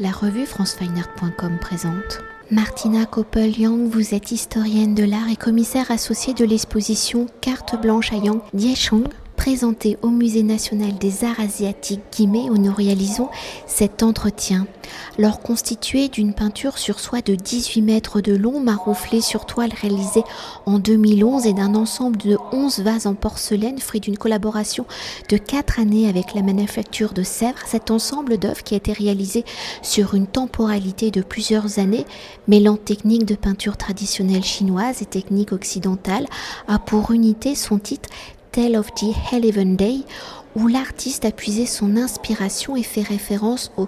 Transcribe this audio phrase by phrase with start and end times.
[0.00, 2.20] La revue francefineart.com présente.
[2.52, 8.16] Martina Koppel-Yang, vous êtes historienne de l'art et commissaire associée de l'exposition Carte blanche à
[8.16, 9.08] Yang Diechong
[9.38, 13.28] présenté au Musée national des arts asiatiques Guimet où nous réalisons
[13.66, 14.66] cet entretien.
[15.16, 20.24] Alors constitué d'une peinture sur soie de 18 mètres de long, marouflée sur toile réalisée
[20.66, 24.86] en 2011 et d'un ensemble de 11 vases en porcelaine, fruit d'une collaboration
[25.28, 29.44] de 4 années avec la manufacture de Sèvres, cet ensemble d'œuvres qui a été réalisé
[29.82, 32.06] sur une temporalité de plusieurs années,
[32.48, 36.26] mêlant techniques de peinture traditionnelle chinoise et techniques occidentales,
[36.66, 38.08] a pour unité son titre
[38.58, 39.98] Tale of the Eleven Day,
[40.56, 43.86] où l'artiste a puisé son inspiration et fait référence au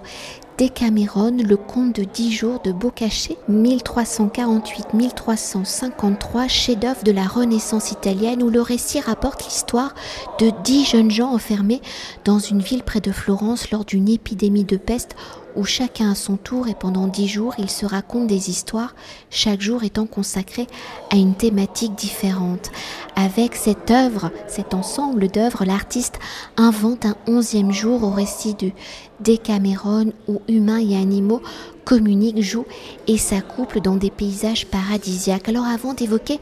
[0.57, 8.49] Decameron, le conte de 10 jours de Boccace, 1348-1353, chef-d'œuvre de la Renaissance italienne, où
[8.49, 9.93] le récit rapporte l'histoire
[10.39, 11.81] de 10 jeunes gens enfermés
[12.23, 15.17] dans une ville près de Florence lors d'une épidémie de peste
[15.55, 18.95] où chacun à son tour et pendant dix jours ils se racontent des histoires,
[19.29, 20.67] chaque jour étant consacré
[21.09, 22.71] à une thématique différente.
[23.15, 26.19] Avec cette œuvre, cet ensemble d'œuvres, l'artiste
[26.57, 28.71] invente un onzième jour au récit de
[29.19, 31.41] Décameron où humains et animaux
[31.85, 32.65] communiquent, jouent
[33.07, 35.49] et s'accouplent dans des paysages paradisiaques.
[35.49, 36.39] Alors avant d'évoquer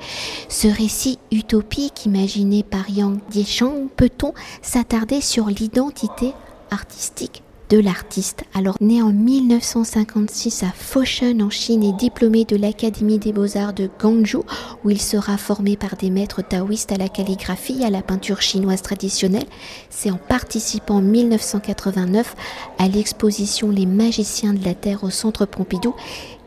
[0.48, 6.34] ce récit utopique imaginé par Yang Dieshang, peut-on s'attarder sur l'identité
[6.72, 8.44] artistique de l'artiste.
[8.54, 13.90] Alors né en 1956 à Foshan en Chine et diplômé de l'Académie des beaux-arts de
[14.00, 14.44] Guangzhou
[14.84, 18.42] où il sera formé par des maîtres taoïstes à la calligraphie et à la peinture
[18.42, 19.46] chinoise traditionnelle,
[19.90, 22.36] c'est en participant en 1989
[22.80, 25.94] à l'exposition Les magiciens de la Terre au Centre Pompidou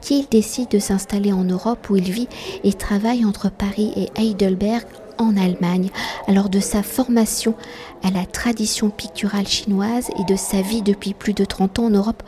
[0.00, 2.28] qu'il décide de s'installer en Europe où il vit
[2.64, 4.84] et travaille entre Paris et Heidelberg
[5.18, 5.91] en Allemagne.
[6.27, 7.55] Alors de sa formation
[8.02, 11.91] à la tradition picturale chinoise et de sa vie depuis plus de 30 ans en
[11.91, 12.22] Europe,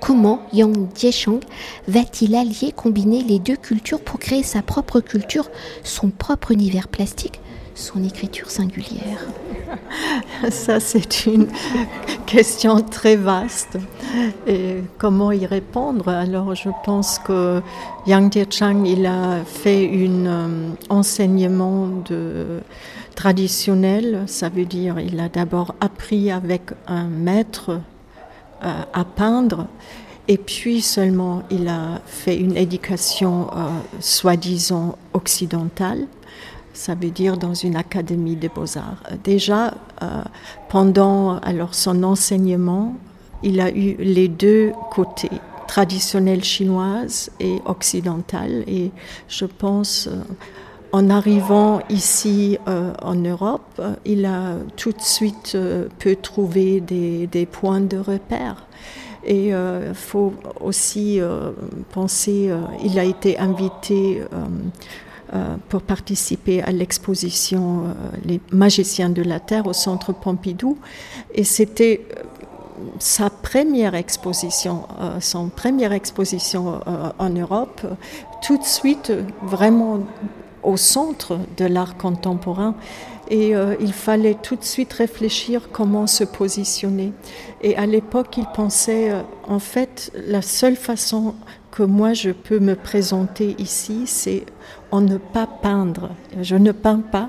[0.00, 1.40] comment Yang Jieshang
[1.88, 5.50] va-t-il allier, combiner les deux cultures pour créer sa propre culture,
[5.82, 7.40] son propre univers plastique
[7.76, 9.24] son écriture singulière?
[10.50, 11.48] Ça, c'est une
[12.26, 13.78] question très vaste.
[14.46, 16.08] Et comment y répondre?
[16.08, 17.62] Alors, je pense que
[18.06, 21.88] Yang Chang, il a fait un euh, enseignement
[23.14, 24.24] traditionnel.
[24.26, 27.80] Ça veut dire, il a d'abord appris avec un maître
[28.64, 29.66] euh, à peindre.
[30.28, 33.68] Et puis seulement, il a fait une éducation euh,
[34.00, 36.06] soi-disant occidentale
[36.76, 39.02] ça veut dire dans une académie des beaux-arts.
[39.24, 40.22] Déjà, euh,
[40.68, 42.94] pendant alors son enseignement,
[43.42, 45.30] il a eu les deux côtés,
[45.66, 48.64] traditionnel chinoise et occidentale.
[48.66, 48.90] Et
[49.28, 50.20] je pense, euh,
[50.92, 55.56] en arrivant ici euh, en Europe, il a tout de suite
[55.98, 58.66] pu trouver des, des, points de repère.
[59.24, 61.20] Et il faut aussi
[61.90, 62.48] penser,
[62.84, 64.46] il a été invité euh,
[65.68, 67.92] pour participer à l'exposition euh,
[68.24, 70.78] Les magiciens de la Terre au Centre Pompidou.
[71.34, 72.22] Et c'était euh,
[72.98, 74.82] sa première exposition,
[75.20, 76.80] son première exposition
[77.18, 77.80] en Europe,
[78.42, 79.10] tout de suite
[79.42, 80.00] vraiment
[80.62, 82.74] au centre de l'art contemporain.
[83.30, 87.14] Et il fallait tout de suite réfléchir comment se positionner.
[87.62, 89.10] Et à l'époque, il pensait,
[89.48, 91.34] en fait, la seule façon
[91.76, 94.46] que moi je peux me présenter ici, c'est
[94.90, 96.08] en ne pas peindre.
[96.40, 97.28] Je ne peins pas.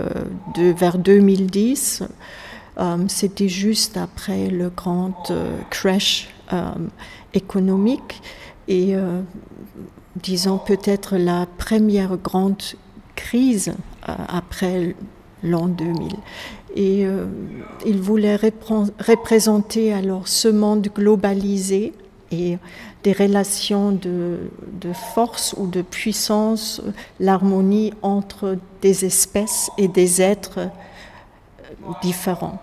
[0.56, 2.05] de, vers 2010.
[3.09, 5.32] C'était juste après le grand
[5.71, 6.73] crash euh,
[7.32, 8.21] économique
[8.69, 9.23] et euh,
[10.15, 12.62] disons peut-être la première grande
[13.17, 13.75] crise
[14.09, 14.94] euh, après
[15.43, 16.12] l'an 2000.
[16.76, 17.06] Et
[17.87, 21.93] il voulait représenter alors ce monde globalisé
[22.32, 22.59] et
[23.05, 24.49] des relations de
[25.15, 26.82] force ou de puissance,
[27.20, 30.69] l'harmonie entre des espèces et des êtres
[32.03, 32.61] différents.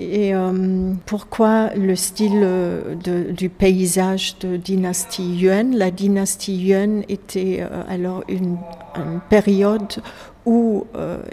[0.00, 2.94] Et euh, pourquoi le style euh,
[3.32, 5.76] du paysage de dynastie Yuan?
[5.76, 8.56] La dynastie Yuan était euh, alors une,
[9.28, 10.02] période
[10.44, 10.84] où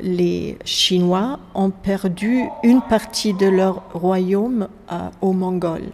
[0.03, 4.67] les Chinois ont perdu une partie de leur royaume
[5.21, 5.89] aux Mongols.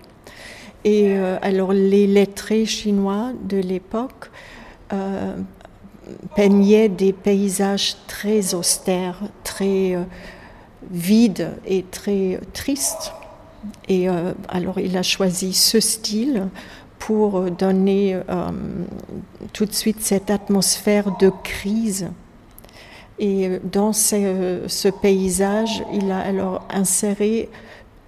[0.84, 4.30] Et alors les lettrés chinois de l'époque
[6.36, 9.96] peignaient des paysages très austères, très
[10.91, 13.13] vide et très triste.
[13.88, 16.47] Et euh, alors il a choisi ce style
[17.00, 18.50] pour donner euh,
[19.51, 22.09] tout de suite cette atmosphère de crise.
[23.19, 27.50] Et dans ce, paysage, il a alors inséré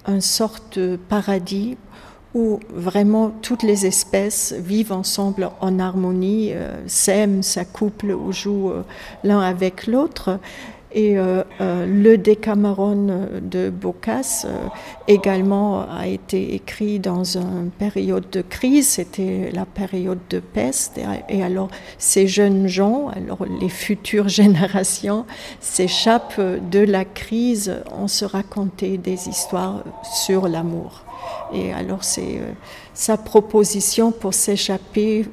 [0.08, 1.78] une sorte de paradis
[2.34, 8.74] où vraiment toutes les espèces vivent ensemble en harmonie, euh, s'aiment, s'accouplent ou jouent
[9.24, 10.40] l'un avec l'autre.
[10.96, 14.68] Et euh, euh, le Décameron de Boccace euh,
[15.10, 20.98] également a été écrit dans une période de crise, c'était la période de peste.
[21.28, 25.26] Et, alors ces jeunes gens, alors les futures générations,
[25.60, 29.84] s'échappent de la crise en se raconter des histoires
[30.26, 31.04] sur l'amour.
[31.54, 32.40] Et alors c'est
[32.94, 35.26] sa proposition pour s'échapper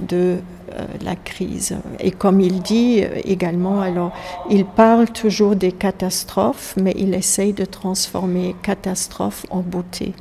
[0.00, 0.38] de
[0.72, 1.76] euh, la crise.
[2.00, 4.12] Et comme il dit euh, également, alors
[4.50, 10.14] il parle toujours des catastrophes, mais il essaye de transformer catastrophe en beauté.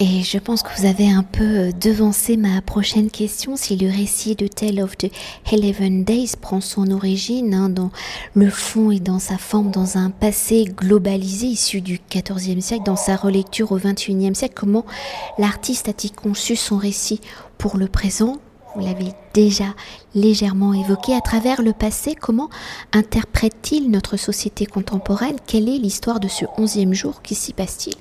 [0.00, 3.56] Et je pense que vous avez un peu euh, devancé ma prochaine question.
[3.56, 5.10] Si le récit de Tale of the
[5.50, 7.90] Eleven Days prend son origine hein, dans
[8.34, 12.94] le fond et dans sa forme, dans un passé globalisé issu du XIVe siècle, dans
[12.94, 14.84] sa relecture au XXIe siècle, comment
[15.36, 17.20] l'artiste a-t-il conçu son récit
[17.56, 18.36] pour le présent?
[18.74, 19.74] Vous l'avez déjà
[20.14, 22.50] légèrement évoqué, à travers le passé, comment
[22.92, 25.36] interprète-t-il notre société contemporaine?
[25.46, 27.96] Quelle est l'histoire de ce onzième jour Qui s'y passe-t-il?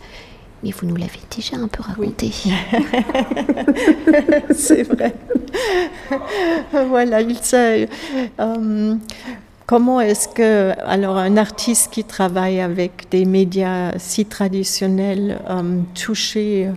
[0.64, 2.32] Mais vous nous l'avez déjà un peu raconté.
[4.56, 5.14] C'est vrai.
[6.88, 7.88] voilà, il sait.
[8.40, 8.96] Euh,
[9.68, 16.68] Comment est-ce que, alors, un artiste qui travaille avec des médias si traditionnels, euh, toucher
[16.68, 16.72] euh,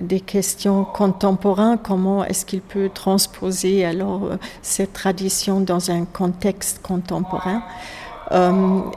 [0.00, 6.80] des questions contemporaines, comment est-ce qu'il peut transposer alors euh, cette tradition dans un contexte
[6.80, 7.64] contemporain?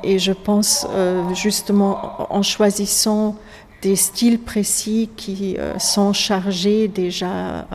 [0.03, 0.85] Et je pense
[1.33, 3.37] justement en choisissant
[3.81, 7.65] des styles précis qui sont chargés déjà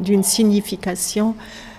[0.00, 1.69] d'une signification euh,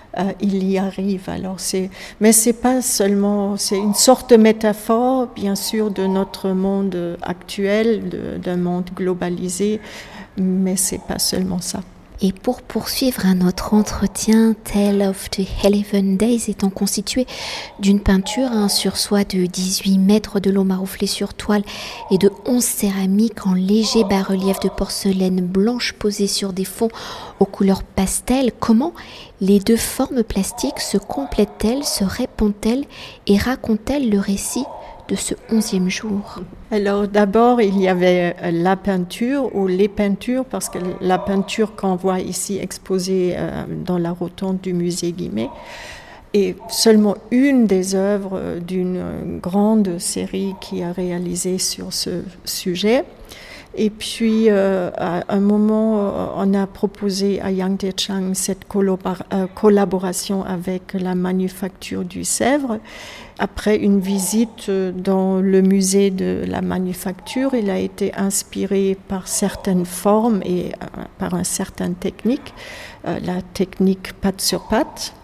[0.41, 1.29] il y arrive.
[1.29, 6.49] Alors c'est, mais c'est pas seulement, c'est une sorte de métaphore, bien sûr, de notre
[6.49, 9.79] monde actuel, d'un monde globalisé,
[10.37, 11.81] mais c'est pas seulement ça.
[12.23, 17.25] Et pour poursuivre un autre entretien, Tale of the Eleven Days étant constitué
[17.79, 21.63] d'une peinture, un sursoit de 18 mètres de long marouflé sur toile
[22.11, 26.91] et de 11 céramiques en léger bas-relief de porcelaine blanche posée sur des fonds
[27.39, 28.93] aux couleurs pastel, comment
[29.39, 32.85] les deux formes plastiques se complètent-elles, se répondent-elles
[33.25, 34.65] et racontent-elles le récit
[35.15, 36.39] ce onzième jour
[36.71, 41.75] Alors d'abord, il y avait euh, la peinture ou les peintures, parce que la peinture
[41.75, 45.49] qu'on voit ici exposée euh, dans la rotonde du musée Guimet
[46.33, 53.03] est seulement une des œuvres euh, d'une grande série qui a réalisé sur ce sujet.
[53.73, 58.65] Et puis, à un moment, on a proposé à Yang Chang cette
[59.55, 62.79] collaboration avec la manufacture du Sèvres.
[63.43, 69.87] Après une visite dans le musée de la manufacture, il a été inspiré par certaines
[69.87, 72.53] formes et euh, par une certaine technique,
[73.07, 75.15] euh, la technique patte sur patte,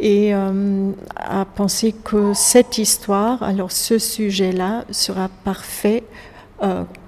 [0.00, 6.02] et euh, a pensé que cette histoire, alors ce sujet-là, sera parfait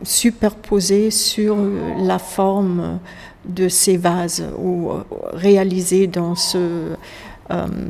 [0.02, 1.56] superposés sur
[1.98, 2.98] la forme
[3.44, 4.90] de ces vases ou
[5.32, 6.96] réalisés dans ce,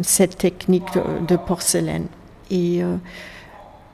[0.03, 2.07] cette technique de porcelaine.
[2.51, 2.83] Et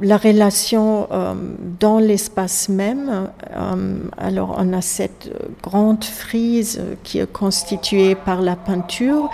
[0.01, 1.35] la relation euh,
[1.79, 5.31] dans l'espace même, euh, alors on a cette
[5.63, 9.29] grande frise qui est constituée par la peinture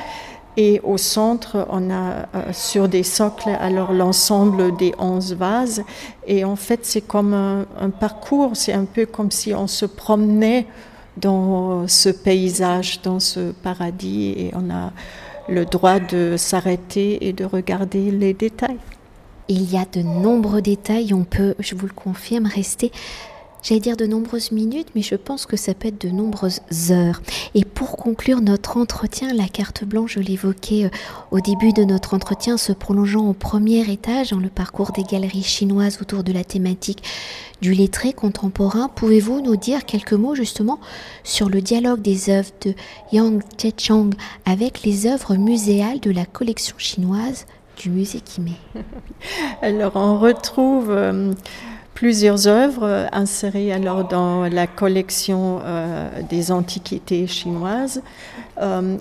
[0.56, 5.85] et au centre on a euh, sur des socles alors l'ensemble des onze vases
[6.26, 10.66] et en fait c'est comme un parcours, c'est un peu comme si on se promenait
[11.16, 14.90] dans ce paysage, dans ce paradis et on a
[15.49, 18.78] le droit de s'arrêter et de regarder les détails.
[19.48, 22.90] Il y a de nombreux détails, on peut, je vous le confirme, rester
[23.68, 26.60] J'allais dire de nombreuses minutes, mais je pense que ça peut être de nombreuses
[26.90, 27.20] heures.
[27.56, 30.88] Et pour conclure notre entretien, la carte blanche, je l'évoquais euh,
[31.32, 35.42] au début de notre entretien, se prolongeant au premier étage dans le parcours des galeries
[35.42, 37.02] chinoises autour de la thématique
[37.60, 40.78] du lettré contemporain, pouvez-vous nous dire quelques mots justement
[41.24, 42.72] sur le dialogue des œuvres de
[43.10, 44.10] Yang Chechang
[44.44, 47.46] avec les œuvres muséales de la collection chinoise
[47.76, 48.52] du musée Kimé.
[49.62, 51.33] Alors on retrouve euh,
[51.95, 58.02] plusieurs œuvres euh, insérées alors dans la collection euh, des antiquités chinoises.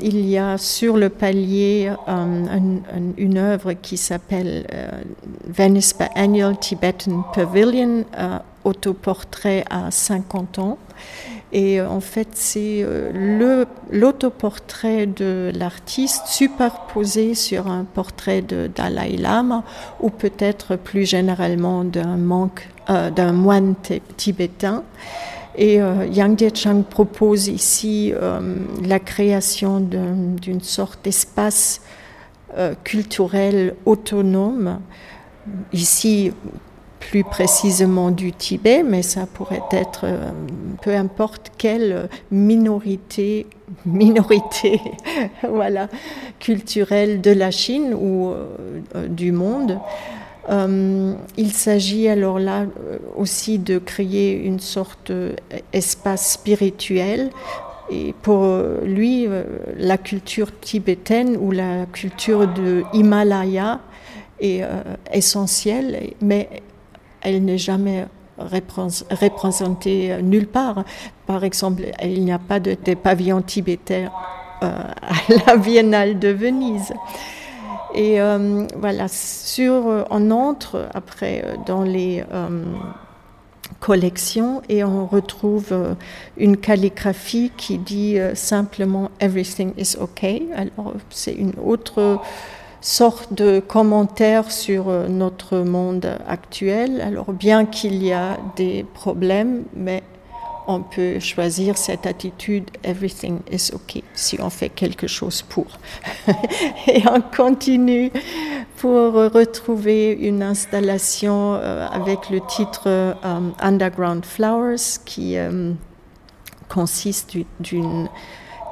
[0.01, 1.93] il y a sur le palier
[3.17, 4.67] une œuvre qui s'appelle
[5.47, 8.03] Venice Annual Tibetan Pavilion,
[8.65, 10.77] autoportrait à 50 ans.
[11.51, 19.17] Et euh, en fait, c'est euh, l'autoportrait de l'artiste superposé sur un portrait de Dalai
[19.17, 19.63] Lama
[20.01, 22.19] ou peut-être plus généralement d'un
[22.89, 23.75] euh, moine
[24.17, 24.83] tibétain.
[25.57, 25.75] Et
[26.11, 28.11] Yang Chang propose ici
[28.83, 31.79] la création d'une sorte d'espace
[32.83, 34.81] culturel autonome.
[35.71, 36.33] Ici,
[36.99, 40.29] plus précisément du Tibet, mais ça pourrait être euh,
[40.81, 43.47] peu importe quelle minorité,
[46.39, 49.79] culturelle de la Chine ou euh, du monde.
[50.49, 52.65] Euh, il s'agit alors là
[53.15, 55.11] aussi de créer une sorte
[55.73, 57.31] d'espace spirituel
[57.89, 58.45] et pour
[58.83, 59.27] lui,
[59.77, 63.79] la culture tibétaine ou la culture de Himalaya
[64.39, 64.63] est
[65.11, 66.63] essentielle, mais
[67.25, 68.05] elle n'est jamais
[68.37, 70.83] représentée nulle part.
[71.25, 74.09] Par exemple, il n'y a pas de, pavillon tibétain
[74.63, 74.67] euh,
[75.01, 76.93] à la Biennale de Venise.
[77.93, 79.07] Et euh, voilà,
[80.09, 82.23] on entre après euh, dans les
[83.79, 85.95] collections et on retrouve
[86.37, 90.43] une calligraphie qui dit simplement Everything is okay.
[90.55, 92.19] Alors, c'est une autre
[92.85, 97.01] sorte de commentaire sur euh, notre monde actuel.
[97.01, 100.03] Alors bien qu'il y a des problèmes, mais
[100.67, 105.65] on peut choisir cette attitude everything is okay si on fait quelque chose pour.
[106.87, 108.11] Et on continue
[108.77, 113.13] pour retrouver une installation euh, avec le titre euh,
[113.59, 115.37] Underground Flowers qui
[116.69, 118.09] consiste d'une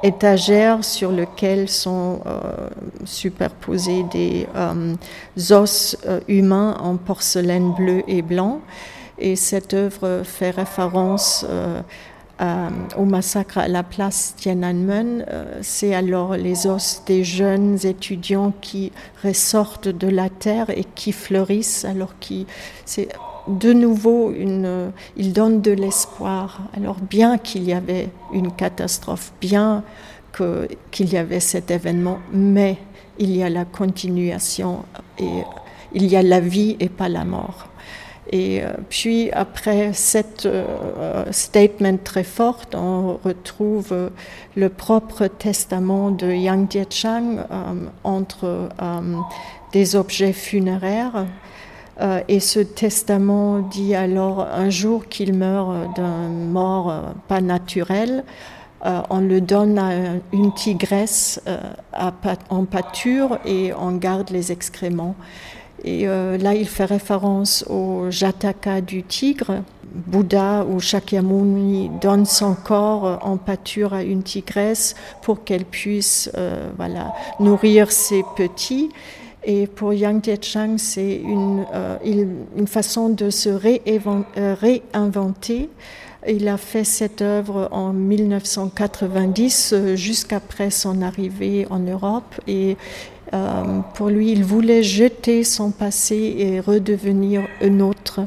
[0.04, 2.68] étagère sur lequel sont euh,
[3.06, 4.94] superposés des euh,
[5.50, 8.60] os euh, humains en porcelaine bleue et blanc.
[9.18, 11.46] Et cette œuvre fait référence
[12.98, 15.24] au massacre à la place Tiananmen.
[15.62, 18.90] C'est alors les os des jeunes étudiants qui
[19.22, 22.48] ressortent de la terre et qui fleurissent, alors qui
[22.84, 23.08] c'est
[23.48, 26.62] de nouveau, une, il donne de l'espoir.
[26.76, 29.82] Alors bien qu'il y avait une catastrophe, bien
[30.90, 32.78] qu'il y avait cet événement, mais
[33.18, 34.84] il y a la continuation
[35.18, 35.42] et
[35.92, 37.68] il y a la vie et pas la mort.
[38.32, 44.08] Et euh, puis après cette euh, statement très forte, on retrouve euh,
[44.56, 47.46] le propre testament de Yang Jiechang
[48.02, 48.70] entre
[49.72, 51.26] des objets funéraires
[52.00, 58.24] euh, et ce testament dit alors un jour qu'il meurt d'un mort euh, pas naturel,
[58.84, 59.92] euh, on le donne à
[60.32, 61.40] une tigresse
[62.50, 65.14] en pâture et on garde les excréments.
[65.84, 69.62] Et là, il fait référence au Jataka du tigre.
[69.84, 76.30] Bouddha ou Shakyamuni donne son corps en pâture à une tigresse pour qu'elle puisse
[76.78, 78.90] voilà, nourrir ses petits.
[79.44, 81.96] Et pour Yang Chang, c'est une, euh,
[82.56, 85.68] une, façon de se euh, réinventer.
[86.26, 92.40] Il a fait cette œuvre en 1990, euh, jusqu'après son arrivée en Europe.
[92.46, 92.76] Et
[93.34, 98.20] Euh, pour lui, il voulait jeter son passé et redevenir un autre.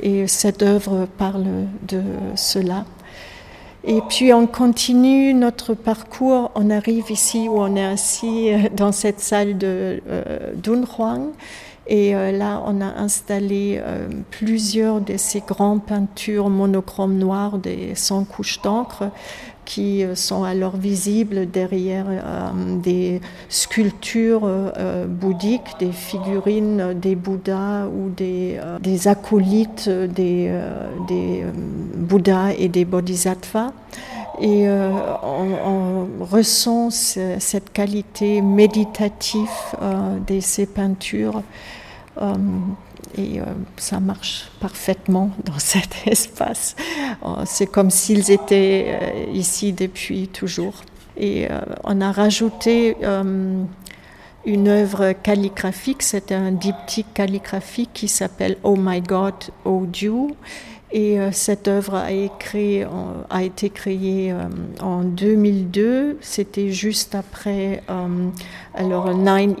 [0.00, 1.46] Et cette œuvre parle
[1.86, 2.02] de
[2.36, 2.84] cela.
[3.88, 8.90] Et puis on continue notre parcours, on arrive ici où on est assis euh, dans
[8.90, 11.30] cette salle de euh, Dunhuang.
[11.86, 13.80] Et euh, là, on a installé
[14.32, 19.04] plusieurs de ces grandes peintures monochromes noires des 100 couches d'encre
[19.66, 22.06] qui euh, sont alors visibles derrière
[22.82, 23.20] des
[23.50, 24.48] sculptures
[25.08, 28.58] bouddhiques, des figurines des Bouddhas ou des,
[29.06, 30.50] acolytes des,
[31.96, 33.72] Bouddhas et des Bodhisattvas.
[34.40, 39.48] Et on, ressent cette qualité méditative
[40.26, 41.42] de ces peintures
[42.22, 42.34] euh,
[43.16, 43.44] et euh,
[43.76, 46.76] ça marche parfaitement dans cet espace.
[47.24, 50.82] Euh, c'est comme s'ils étaient ici depuis toujours.
[51.18, 51.48] Et
[51.84, 52.94] on a rajouté
[54.44, 59.32] une œuvre calligraphique, c'est un diptyque calligraphique qui s'appelle Oh My God,
[59.64, 60.36] Oh You.
[60.92, 62.08] Et cette œuvre a,
[63.30, 64.34] a été créée
[64.82, 67.82] en 2002, c'était juste après
[68.74, 69.56] alors 9-11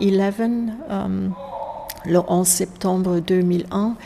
[2.06, 3.96] le 11 septembre 2001.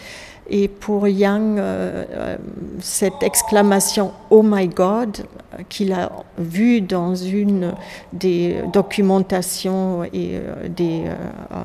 [0.53, 2.37] Et pour Yang, euh, euh,
[2.81, 5.25] cette exclamation Oh my God,
[5.69, 7.73] qu'il a vue dans une
[8.13, 11.05] des documentations et euh, des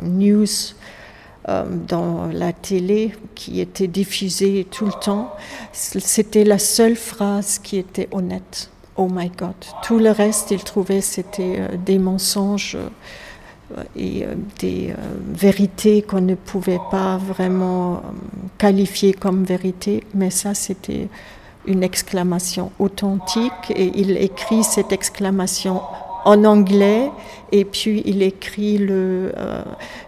[0.04, 0.46] news
[1.88, 5.32] dans la télé qui était diffusée tout le temps,
[5.72, 8.72] c'était la seule phrase qui était honnête.
[8.96, 9.54] Oh my God.
[9.84, 12.77] Tout le reste, il trouvait c'était des mensonges
[13.95, 14.95] et euh, des euh,
[15.34, 18.00] vérités qu'on ne pouvait pas vraiment euh,
[18.57, 21.07] qualifier comme vérité, mais ça c'était
[21.65, 25.81] une exclamation authentique et il écrit cette exclamation
[26.25, 27.10] en anglais
[27.51, 29.32] et puis il écrit le,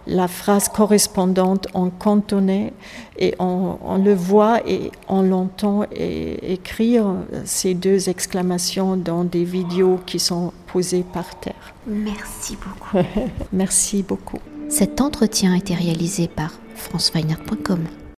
[0.07, 2.73] la phrase correspondante en cantonais
[3.17, 7.05] et on, on le voit et on l'entend écrire
[7.45, 11.73] ces deux exclamations dans des vidéos qui sont posées par terre.
[11.85, 13.07] Merci beaucoup.
[13.53, 14.39] Merci beaucoup.
[14.69, 17.85] Cet entretien a été réalisé par franceweiner.com.